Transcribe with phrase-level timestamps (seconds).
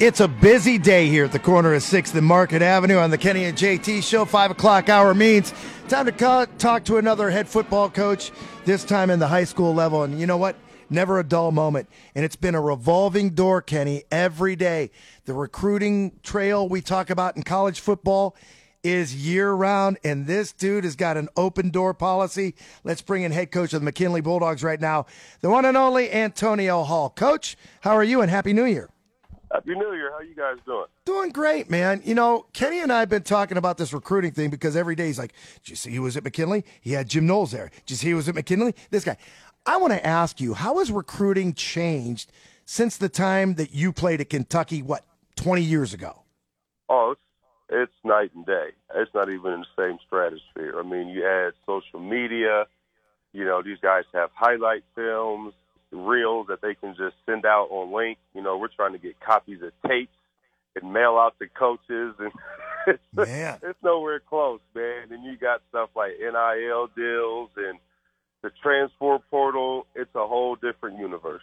[0.00, 3.18] It's a, busy day here at the corner of 6th and Market Avenue on the
[3.18, 4.24] Kenny and JT show.
[4.24, 5.52] 5 o'clock hour means
[5.88, 8.30] time to call, talk to another head football coach,
[8.64, 10.02] this time in the high school level.
[10.02, 10.56] And you know what?
[10.88, 11.88] Never a dull moment.
[12.14, 14.90] And it's been a revolving door, Kenny, every day.
[15.24, 18.36] The recruiting trail we talk about in college football
[18.84, 22.54] is year round, and this dude has got an open door policy.
[22.84, 25.06] Let's bring in head coach of the McKinley Bulldogs right now,
[25.40, 27.10] the one and only Antonio Hall.
[27.10, 28.88] Coach, how are you, and Happy New Year.
[29.56, 30.12] Happy New Year.
[30.12, 30.84] How you guys doing?
[31.06, 32.02] Doing great, man.
[32.04, 35.06] You know, Kenny and I have been talking about this recruiting thing because every day
[35.06, 35.32] he's like,
[35.64, 36.62] Did you see he was at McKinley?
[36.82, 37.70] He had Jim Knowles there.
[37.86, 38.74] Did you see he was at McKinley?
[38.90, 39.16] This guy.
[39.64, 42.30] I want to ask you, how has recruiting changed
[42.66, 46.22] since the time that you played at Kentucky, what, 20 years ago?
[46.90, 47.20] Oh, it's,
[47.70, 48.68] it's night and day.
[48.94, 50.78] It's not even in the same stratosphere.
[50.78, 52.66] I mean, you add social media,
[53.32, 55.54] you know, these guys have highlight films,
[55.92, 58.18] reels that they can just send out on link.
[58.34, 60.12] You know, we're trying to get copies of tapes
[60.74, 62.32] and mail out to coaches, and
[62.86, 63.58] it's, Man.
[63.62, 65.10] it's nowhere close, man.
[65.10, 67.78] And you got stuff like NIL deals and
[68.42, 69.86] the transfer portal.
[69.94, 71.42] It's a whole different universe.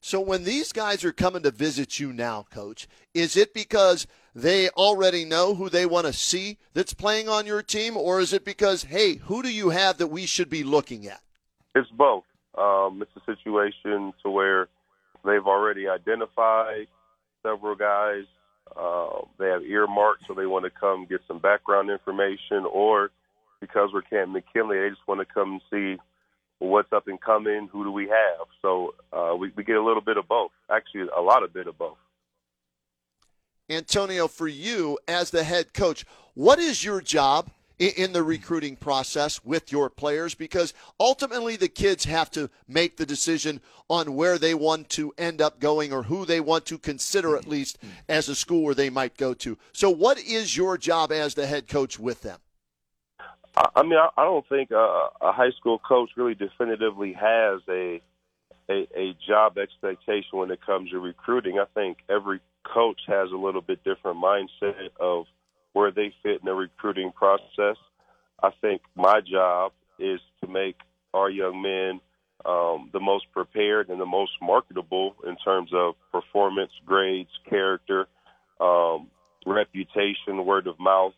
[0.00, 4.68] So when these guys are coming to visit you now, coach, is it because they
[4.70, 8.44] already know who they want to see that's playing on your team or is it
[8.44, 11.20] because hey, who do you have that we should be looking at?
[11.74, 12.24] It's both.
[12.58, 14.68] Um, it's a situation to where
[15.24, 16.86] they've already identified
[17.42, 18.24] several guys.
[18.76, 23.10] Uh, they have earmarked, so they want to come get some background information, or
[23.60, 26.00] because we're Canton McKinley, they just want to come and see
[26.58, 28.46] what's up and coming, who do we have.
[28.60, 30.50] So uh, we, we get a little bit of both.
[30.70, 31.96] Actually, a lot of bit of both.
[33.70, 39.44] Antonio, for you as the head coach, what is your job in, the recruiting process
[39.44, 40.34] with your players?
[40.34, 45.40] Because ultimately, the kids have to make the decision on where they want to end
[45.40, 47.78] up going or who they want to consider, at least,
[48.08, 49.56] as a school where they might go to.
[49.72, 52.38] So, what is your job as the head coach with them?
[53.74, 58.00] I, mean, I, don't think a, a high school coach really definitively has a,
[58.70, 61.58] a a job expectation when it comes to recruiting.
[61.58, 65.26] I think every coach has a little bit different mindset of
[65.78, 67.76] where they fit in the recruiting process.
[68.42, 70.74] I think my job is to make
[71.14, 72.00] our young men
[72.44, 78.08] um, the most prepared and the most marketable in terms of performance, grades, character,
[78.60, 79.06] um,
[79.46, 81.14] reputation, word of mouth.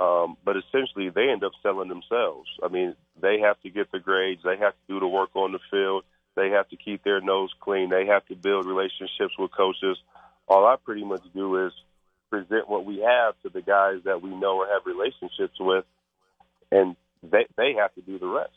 [0.00, 2.48] Um, but essentially, they end up selling themselves.
[2.64, 5.52] I mean, they have to get the grades, they have to do the work on
[5.52, 6.04] the field,
[6.34, 9.98] they have to keep their nose clean, they have to build relationships with coaches.
[10.46, 11.72] All I pretty much do is
[12.30, 15.84] present what we have to the guys that we know or have relationships with,
[16.70, 18.52] and they they have to do the rest.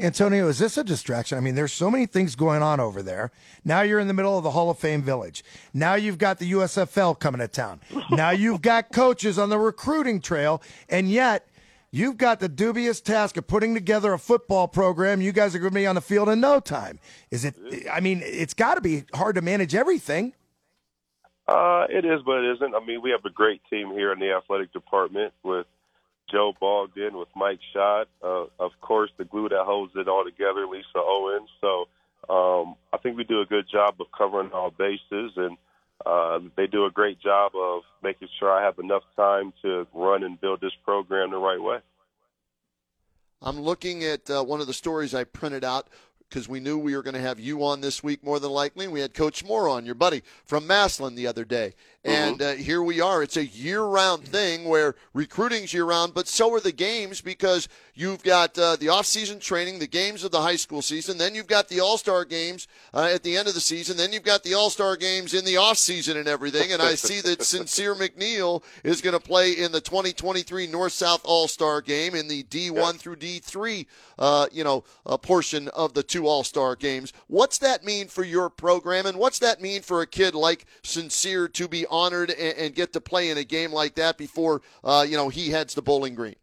[0.00, 1.38] Antonio, is this a distraction?
[1.38, 3.32] I mean, there's so many things going on over there.
[3.64, 5.42] Now you're in the middle of the Hall of Fame village.
[5.74, 7.80] Now you've got the USFL coming to town.
[8.10, 11.48] Now you've got coaches on the recruiting trail, and yet
[11.90, 15.20] you've got the dubious task of putting together a football program.
[15.20, 17.00] You guys are going to be on the field in no time.
[17.32, 17.56] Is it?
[17.90, 20.32] I mean, it's got to be hard to manage everything.
[21.48, 22.74] Uh, it is, but it isn't.
[22.74, 25.66] I mean, we have a great team here in the athletic department with
[26.30, 30.66] Joe Bogdan, with Mike Schott, uh, of course, the glue that holds it all together,
[30.66, 31.48] Lisa Owens.
[31.62, 31.88] So
[32.28, 35.56] um, I think we do a good job of covering all bases, and
[36.04, 40.24] uh, they do a great job of making sure I have enough time to run
[40.24, 41.78] and build this program the right way.
[43.40, 45.88] I'm looking at uh, one of the stories I printed out
[46.28, 48.84] because we knew we were going to have you on this week more than likely.
[48.84, 51.74] And We had Coach Moore on, your buddy from Massillon, the other day.
[52.04, 53.22] And uh, here we are.
[53.22, 57.68] It's a year round thing where recruiting's year round, but so are the games because
[57.92, 61.34] you've got uh, the off season training, the games of the high school season, then
[61.34, 64.22] you've got the all star games uh, at the end of the season, then you've
[64.22, 66.72] got the all star games in the off season and everything.
[66.72, 71.20] And I see that Sincere McNeil is going to play in the 2023 North South
[71.24, 73.86] All Star game in the D1 through D3,
[74.18, 77.12] uh, you know, uh, portion of the two All Star games.
[77.26, 81.48] What's that mean for your program, and what's that mean for a kid like Sincere
[81.48, 85.04] to be honored and, and get to play in a game like that before uh,
[85.08, 86.36] you know he heads to Bowling Green?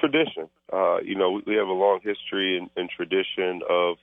[0.00, 0.48] Tradition.
[0.72, 3.96] Uh, you know, we have a long history and, and tradition of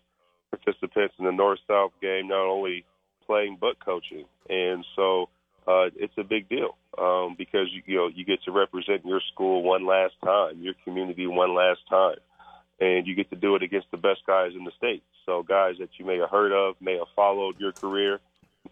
[0.49, 2.85] participants in the North South game, not only
[3.25, 5.29] playing but coaching, and so
[5.67, 9.63] uh, it's a big deal um, because you know you get to represent your school
[9.63, 12.15] one last time, your community one last time,
[12.83, 15.03] and you get to do it against the best guys in the state.
[15.25, 18.19] So guys that you may have heard of, may have followed your career.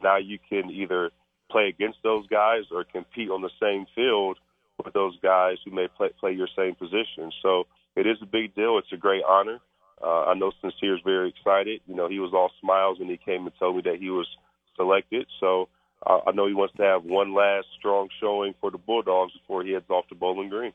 [0.04, 1.12] Now you can either
[1.50, 4.38] play against those guys or compete on the same field
[4.84, 7.32] with those guys who may play, play your same position.
[7.42, 8.78] So it is a big deal.
[8.78, 9.60] It's a great honor.
[10.04, 11.80] Uh, I know Sincere is very excited.
[11.88, 14.28] You know, he was all smiles when he came and told me that he was
[14.76, 15.28] selected.
[15.40, 15.70] So
[16.06, 19.64] I, I know he wants to have one last strong showing for the Bulldogs before
[19.64, 20.74] he heads off to Bowling Green.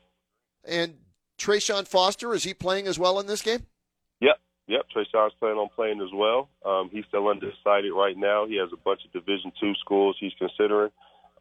[0.65, 0.95] And
[1.47, 3.65] Trayshawn Foster is he playing as well in this game?
[4.19, 4.35] Yep,
[4.67, 4.81] yep.
[4.93, 6.49] Trayshawn's planning on playing as well.
[6.65, 8.45] Um, he's still undecided right now.
[8.45, 10.91] He has a bunch of Division two schools he's considering.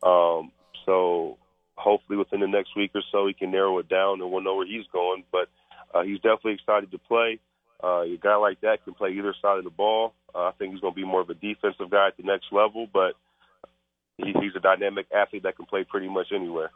[0.05, 0.53] Um,
[0.85, 1.39] so
[1.75, 4.55] hopefully within the next week or so he can narrow it down and we'll know
[4.55, 5.25] where he's going.
[5.33, 5.49] But
[5.93, 7.41] uh, he's definitely excited to play.
[7.83, 10.15] Uh, a guy like that can play either side of the ball.
[10.33, 12.47] Uh, I think he's going to be more of a defensive guy at the next
[12.53, 13.15] level, but
[14.19, 16.71] he, he's a dynamic athlete that can play pretty much anywhere.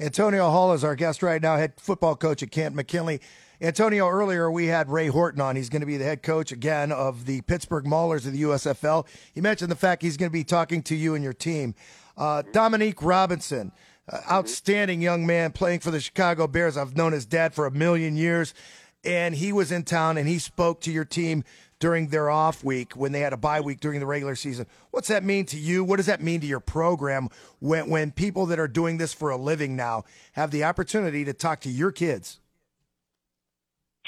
[0.00, 3.20] Antonio Hall is our guest right now, head football coach at Canton McKinley.
[3.60, 5.56] Antonio, earlier we had Ray Horton on.
[5.56, 9.08] He's going to be the head coach again of the Pittsburgh Maulers of the USFL.
[9.34, 11.74] He mentioned the fact he's going to be talking to you and your team.
[12.16, 13.72] Uh, Dominique Robinson,
[14.08, 16.76] uh, outstanding young man playing for the Chicago Bears.
[16.76, 18.54] I've known his dad for a million years,
[19.02, 21.42] and he was in town and he spoke to your team
[21.80, 24.66] during their off week when they had a bye week during the regular season.
[24.90, 25.84] What's that mean to you?
[25.84, 27.28] What does that mean to your program
[27.60, 31.32] when when people that are doing this for a living now have the opportunity to
[31.32, 32.40] talk to your kids?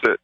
[0.04, 0.16] To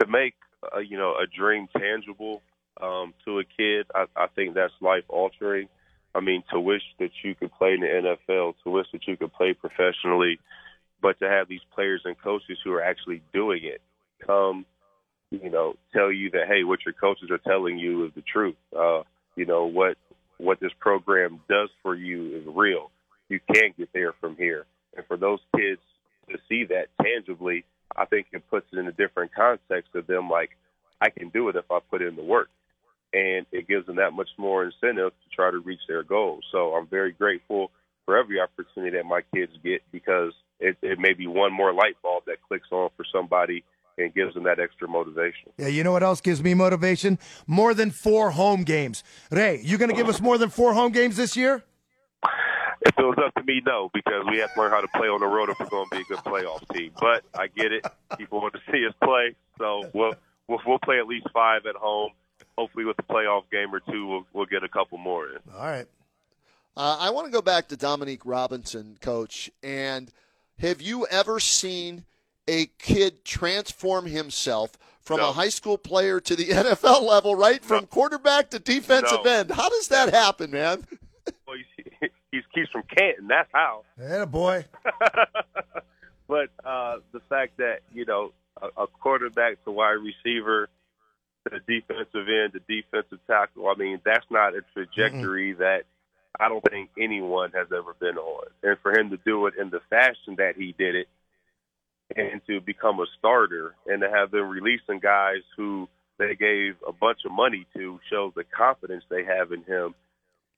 [0.00, 0.34] to make
[0.74, 2.42] uh, you know a dream tangible
[2.80, 5.68] um, to a kid, I, I think that's life altering.
[6.14, 9.16] I mean, to wish that you could play in the NFL, to wish that you
[9.16, 10.40] could play professionally,
[11.02, 13.82] but to have these players and coaches who are actually doing it
[14.26, 14.64] come
[15.30, 18.56] you know, tell you that hey, what your coaches are telling you is the truth.
[18.76, 19.02] Uh,
[19.36, 19.96] you know what
[20.38, 22.90] what this program does for you is real.
[23.28, 24.64] You can't get there from here,
[24.96, 25.80] and for those kids
[26.30, 27.64] to see that tangibly,
[27.96, 30.50] I think it puts it in a different context of them like,
[31.00, 32.48] I can do it if I put in the work,
[33.12, 36.44] and it gives them that much more incentive to try to reach their goals.
[36.52, 37.70] So I'm very grateful
[38.04, 41.96] for every opportunity that my kids get because it, it may be one more light
[42.02, 43.64] bulb that clicks on for somebody
[43.98, 45.50] and gives them that extra motivation.
[45.56, 47.18] Yeah, you know what else gives me motivation?
[47.46, 49.02] More than four home games.
[49.30, 51.64] Ray, you going to give us more than four home games this year?
[52.80, 55.08] If it was up to me, no, because we have to learn how to play
[55.08, 56.92] on the road if we're going to be a good playoff team.
[57.00, 57.84] But I get it;
[58.16, 60.14] people want to see us play, so we'll
[60.46, 62.12] we'll, we'll play at least five at home.
[62.56, 65.38] Hopefully, with a playoff game or two, we'll, we'll get a couple more in.
[65.52, 65.86] All right.
[66.76, 69.50] Uh, I want to go back to Dominique Robinson, coach.
[69.64, 70.12] And
[70.60, 72.04] have you ever seen
[72.48, 75.28] a kid transform himself from no.
[75.28, 77.62] a high school player to the NFL level, right?
[77.64, 77.86] From no.
[77.86, 79.30] quarterback to defensive no.
[79.30, 79.50] end.
[79.50, 80.84] How does that happen, man?
[81.46, 83.28] Well, he's, he's, he's from Canton.
[83.28, 83.84] That's how.
[84.00, 84.64] Yeah, boy.
[86.26, 90.70] but uh, the fact that, you know, a, a quarterback to wide receiver
[91.44, 95.60] to the defensive end to defensive tackle, I mean, that's not a trajectory mm-hmm.
[95.60, 95.82] that
[96.40, 98.46] I don't think anyone has ever been on.
[98.62, 101.08] And for him to do it in the fashion that he did it,
[102.16, 105.88] and to become a starter and to have them releasing guys who
[106.18, 109.94] they gave a bunch of money to shows the confidence they have in him.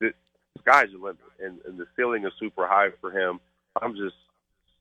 [0.01, 0.13] The
[0.61, 3.41] sky's the limit, and, and the ceiling is super high for him.
[3.81, 4.17] I'm just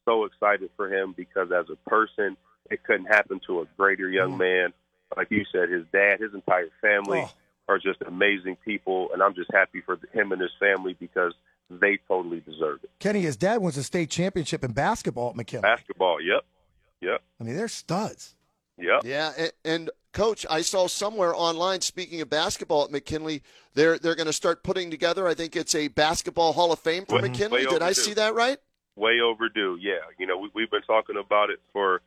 [0.05, 2.37] so excited for him because as a person,
[2.69, 4.39] it couldn't happen to a greater young mm.
[4.39, 4.73] man.
[5.17, 7.31] Like you said, his dad, his entire family oh.
[7.67, 11.33] are just amazing people, and I'm just happy for him and his family because
[11.69, 12.89] they totally deserve it.
[12.99, 15.63] Kenny, his dad wins a state championship in basketball at McKinley.
[15.63, 16.45] Basketball, yep.
[17.01, 17.21] Yep.
[17.39, 18.35] I mean, they're studs.
[18.77, 19.01] Yep.
[19.03, 21.81] Yeah, and, and coach, I saw somewhere online.
[21.81, 25.27] Speaking of basketball at McKinley, they're they're going to start putting together.
[25.27, 27.65] I think it's a basketball Hall of Fame for way, McKinley.
[27.65, 28.57] Way Did I see that right?
[28.95, 29.77] Way overdue.
[29.81, 29.99] Yeah.
[30.17, 32.01] You know, we, we've been talking about it for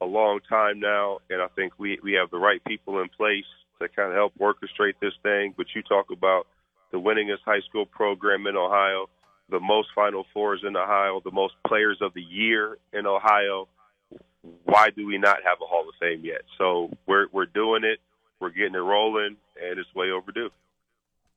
[0.00, 3.44] a long time now, and I think we we have the right people in place
[3.80, 5.54] to kind of help orchestrate this thing.
[5.56, 6.46] But you talk about
[6.90, 9.08] the winningest high school program in Ohio,
[9.50, 13.68] the most Final Fours in Ohio, the most players of the year in Ohio
[14.64, 16.42] why do we not have a Hall of Fame yet?
[16.58, 18.00] So we're we're doing it,
[18.40, 20.50] we're getting it rolling, and it's way overdue.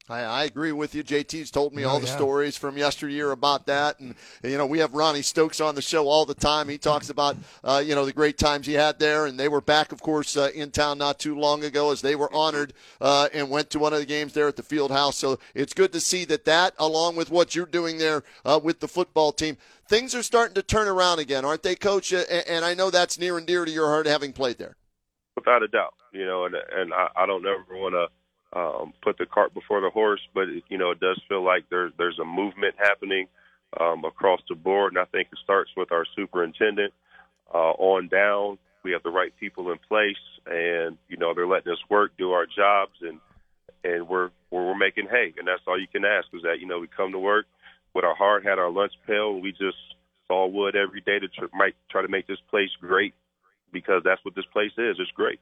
[0.09, 1.03] I, I agree with you.
[1.03, 2.15] JT's told me oh, all the yeah.
[2.15, 6.07] stories from yesteryear about that, and you know we have Ronnie Stokes on the show
[6.07, 6.69] all the time.
[6.69, 9.61] He talks about uh, you know the great times he had there, and they were
[9.61, 13.27] back, of course, uh, in town not too long ago as they were honored uh,
[13.33, 15.17] and went to one of the games there at the field house.
[15.17, 18.79] So it's good to see that that, along with what you're doing there uh, with
[18.79, 19.57] the football team,
[19.89, 22.13] things are starting to turn around again, aren't they, Coach?
[22.13, 24.77] And I know that's near and dear to your heart, having played there.
[25.35, 28.07] Without a doubt, you know, and and I, I don't ever want to
[28.53, 31.65] um, put the cart before the horse, but it, you know it does feel like
[31.69, 33.27] there's there's a movement happening
[33.79, 36.93] um, across the board, and I think it starts with our superintendent
[37.53, 38.57] uh, on down.
[38.83, 42.31] We have the right people in place, and you know they're letting us work, do
[42.31, 43.19] our jobs, and
[43.83, 46.67] and we're we're, we're making hay, and that's all you can ask is that you
[46.67, 47.45] know we come to work
[47.93, 49.77] with our heart, had our lunch pail, we just
[50.27, 53.13] saw wood every day to tr- might try to make this place great
[53.71, 54.97] because that's what this place is.
[54.99, 55.39] It's great.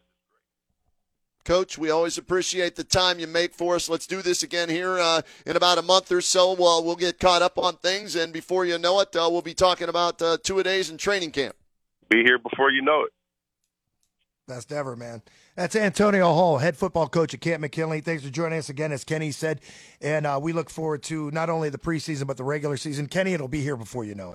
[1.45, 3.87] Coach, we always appreciate the time you make for us.
[3.87, 6.53] Let's do this again here uh, in about a month or so.
[6.53, 9.53] Well, we'll get caught up on things, and before you know it, uh, we'll be
[9.53, 11.55] talking about uh, two a days in training camp.
[12.09, 13.13] Be here before you know it.
[14.47, 15.21] Best ever, man.
[15.55, 18.01] That's Antonio Hall, head football coach at Canton McKinley.
[18.01, 19.61] Thanks for joining us again, as Kenny said.
[20.01, 23.07] And uh, we look forward to not only the preseason, but the regular season.
[23.07, 24.33] Kenny, it'll be here before you know it.